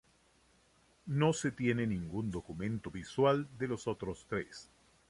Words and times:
No 1.05 1.31
se 1.31 1.51
tiene 1.51 1.85
ningún 1.85 2.31
documento 2.31 2.89
visual 2.89 3.47
de 3.59 3.67
los 3.67 3.85
otros 3.85 4.25
tres. 4.27 4.67